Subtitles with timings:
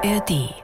[0.00, 0.54] ARD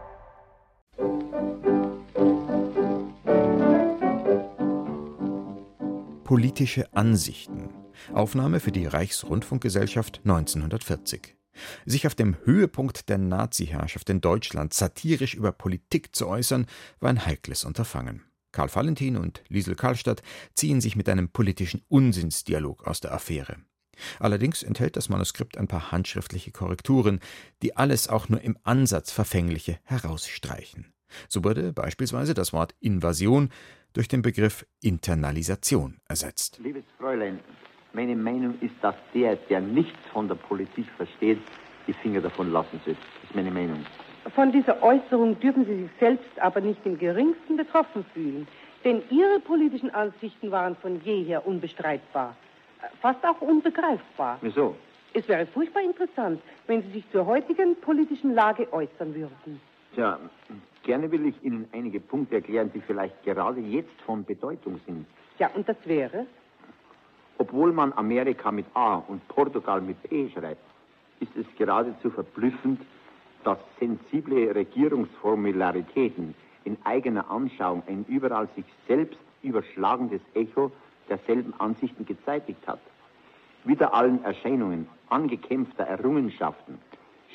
[6.22, 7.68] Politische Ansichten.
[8.12, 11.36] Aufnahme für die Reichsrundfunkgesellschaft 1940.
[11.84, 16.66] Sich auf dem Höhepunkt der Nazi-Herrschaft in Deutschland satirisch über Politik zu äußern,
[17.00, 18.22] war ein heikles Unterfangen.
[18.52, 20.22] Karl Valentin und Liesel Karlstadt
[20.54, 23.56] ziehen sich mit einem politischen Unsinnsdialog aus der Affäre.
[24.18, 27.20] Allerdings enthält das Manuskript ein paar handschriftliche Korrekturen,
[27.62, 30.92] die alles auch nur im Ansatz Verfängliche herausstreichen.
[31.28, 33.50] So wurde beispielsweise das Wort Invasion
[33.92, 36.58] durch den Begriff Internalisation ersetzt.
[36.62, 37.38] Liebes Fräulein,
[37.92, 41.38] meine Meinung ist, dass der, der nichts von der Politik versteht,
[41.86, 43.00] die Finger davon lassen sollte.
[43.00, 43.84] Das ist meine Meinung.
[44.34, 48.48] Von dieser Äußerung dürfen Sie sich selbst aber nicht im geringsten betroffen fühlen.
[48.84, 52.36] Denn Ihre politischen Ansichten waren von jeher unbestreitbar.
[53.00, 54.38] Fast auch unbegreifbar.
[54.40, 54.74] Wieso?
[55.12, 59.60] Es wäre furchtbar interessant, wenn Sie sich zur heutigen politischen Lage äußern würden.
[59.94, 60.18] Tja,
[60.82, 65.06] gerne will ich Ihnen einige Punkte erklären, die vielleicht gerade jetzt von Bedeutung sind.
[65.38, 66.26] Ja, und das wäre?
[67.38, 70.62] Obwohl man Amerika mit A und Portugal mit P schreibt,
[71.20, 72.80] ist es geradezu verblüffend,
[73.44, 76.34] dass sensible Regierungsformularitäten
[76.64, 80.72] in eigener Anschauung ein überall sich selbst überschlagendes Echo
[81.08, 82.80] derselben Ansichten gezeitigt hat.
[83.64, 86.78] Wider allen Erscheinungen angekämpfter Errungenschaften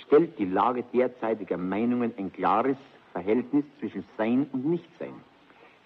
[0.06, 2.78] stellt die Lage derzeitiger Meinungen ein klares
[3.14, 5.14] Verhältnis zwischen Sein und Nichtsein.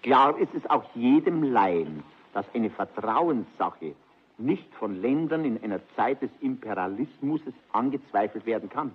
[0.02, 2.02] Klar ist es auch jedem Laien,
[2.34, 3.94] dass eine Vertrauenssache
[4.36, 7.40] nicht von Ländern in einer Zeit des Imperialismus
[7.72, 8.90] angezweifelt werden kann.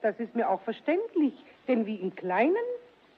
[0.00, 1.34] Das ist mir auch verständlich,
[1.68, 2.56] denn wie im Kleinen,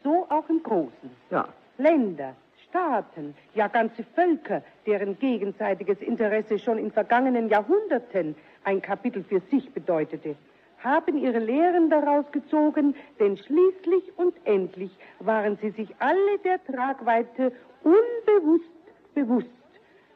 [0.02, 1.10] so auch im Großen.
[1.30, 1.48] Ja.
[1.78, 2.34] Länder,
[2.75, 9.72] Staaten, ja ganze Völker, deren gegenseitiges Interesse schon in vergangenen Jahrhunderten ein Kapitel für sich
[9.72, 10.34] bedeutete,
[10.83, 17.53] haben ihre Lehren daraus gezogen, denn schließlich und endlich waren sie sich alle der Tragweite
[17.84, 18.69] unbewusst
[19.15, 19.47] bewusst,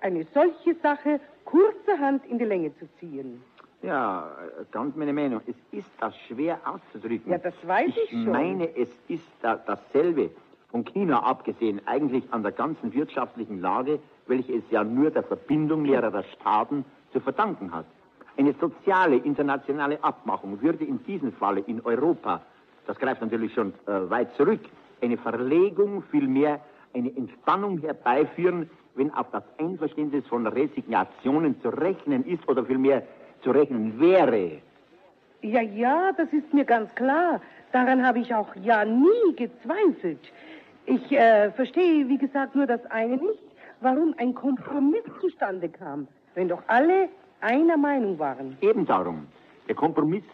[0.00, 3.40] eine solche Sache kurzerhand in die Länge zu ziehen.
[3.82, 4.36] Ja,
[4.72, 5.40] ganz meine Meinung.
[5.46, 7.30] Es ist das schwer auszudrücken.
[7.30, 8.22] Ja, das weiß ich, ich schon.
[8.22, 10.30] Ich meine, es ist da dasselbe
[10.70, 15.82] von China abgesehen eigentlich an der ganzen wirtschaftlichen Lage, welche es ja nur der Verbindung
[15.82, 17.86] mehrerer Staaten zu verdanken hat.
[18.36, 22.42] Eine soziale internationale Abmachung würde in diesem Falle in Europa,
[22.86, 24.60] das greift natürlich schon äh, weit zurück,
[25.02, 26.60] eine Verlegung, vielmehr
[26.94, 33.02] eine Entspannung herbeiführen, wenn auf das Einverständnis von Resignationen zu rechnen ist oder vielmehr
[33.42, 34.60] zu rechnen wäre.
[35.42, 37.40] Ja, ja, das ist mir ganz klar.
[37.72, 40.20] Daran habe ich auch ja nie gezweifelt.
[40.86, 43.42] Ich äh, verstehe, wie gesagt, nur das eine nicht,
[43.80, 47.08] warum ein Kompromiss zustande kam, wenn doch alle
[47.40, 48.56] einer Meinung waren.
[48.60, 49.26] Eben darum.
[49.68, 50.24] Der Kompromiss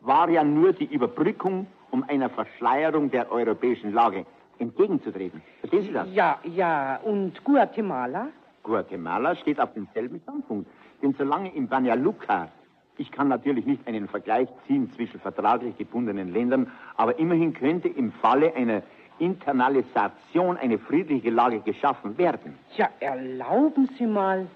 [0.00, 4.24] war ja nur die Überbrückung, um einer Verschleierung der europäischen Lage
[4.58, 5.42] entgegenzutreten.
[5.60, 6.08] Verstehen Sie das?
[6.12, 7.00] Ja, ja.
[7.02, 8.28] Und Guatemala?
[8.62, 10.70] Guatemala steht auf demselben Standpunkt.
[11.02, 12.48] Denn solange in Banja Luka,
[12.96, 18.12] ich kann natürlich nicht einen Vergleich ziehen zwischen vertraglich gebundenen Ländern, aber immerhin könnte im
[18.12, 18.82] Falle einer
[19.18, 22.56] Internalisation eine friedliche Lage geschaffen werden.
[22.76, 24.46] Ja, erlauben Sie mal.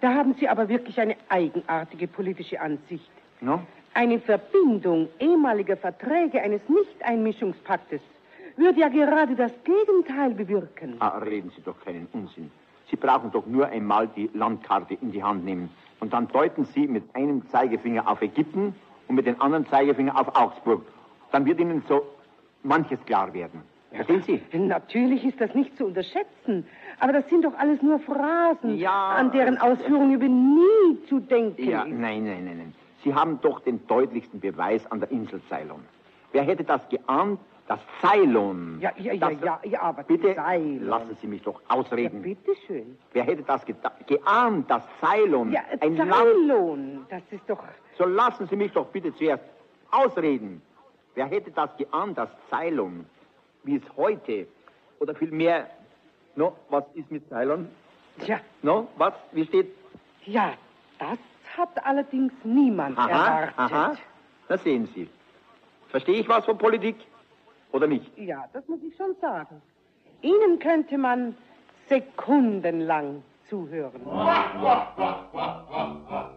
[0.00, 3.10] Da haben Sie aber wirklich eine eigenartige politische Ansicht.
[3.40, 3.60] No?
[3.94, 8.00] Eine Verbindung ehemaliger Verträge eines Nichteinmischungspaktes
[8.56, 10.96] würde ja gerade das Gegenteil bewirken.
[10.98, 12.50] Ah, reden Sie doch keinen Unsinn.
[12.90, 15.70] Sie brauchen doch nur einmal die Landkarte in die Hand nehmen.
[16.04, 18.74] Und dann deuten Sie mit einem Zeigefinger auf Ägypten
[19.08, 20.82] und mit dem anderen Zeigefinger auf Augsburg.
[21.32, 22.04] Dann wird Ihnen so
[22.62, 23.62] manches klar werden.
[23.90, 24.42] Verstehen Sie?
[24.58, 26.66] Natürlich ist das nicht zu unterschätzen.
[27.00, 31.70] Aber das sind doch alles nur Phrasen, ja, an deren Ausführung über nie zu denken
[31.70, 31.88] ja, ist.
[31.88, 32.74] Nein, nein, nein, nein.
[33.02, 35.80] Sie haben doch den deutlichsten Beweis an der Insel Ceylon.
[36.32, 37.40] Wer hätte das geahnt?
[37.66, 38.78] Das Ceylon.
[38.80, 40.86] Ja, ja, ja, ja, ja, aber bitte Ceylon.
[40.86, 42.18] lassen Sie mich doch ausreden.
[42.18, 42.98] Ja, bitteschön.
[43.12, 43.64] Wer hätte das
[44.06, 45.50] geahnt, das Ceylon?
[45.50, 47.64] Ja, ein Ceylon, das ist doch...
[47.96, 49.44] So lassen Sie mich doch bitte zuerst
[49.90, 50.60] ausreden.
[51.14, 53.06] Wer hätte das geahnt, das Ceylon
[53.64, 54.46] wie es heute,
[55.00, 55.68] oder vielmehr,
[56.36, 57.68] no, was ist mit Ceylon?
[58.26, 58.40] Ja.
[58.62, 59.74] No, was, wie steht?
[60.24, 60.52] Ja,
[60.98, 61.18] das
[61.56, 63.54] hat allerdings niemand aha, erwartet.
[63.56, 63.96] Aha,
[64.48, 65.08] das sehen Sie.
[65.88, 66.96] Verstehe ich was von Politik
[67.74, 68.06] oder nicht?
[68.16, 69.60] Ja, das muss ich schon sagen.
[70.22, 71.36] Ihnen könnte man
[71.88, 74.00] sekundenlang zuhören.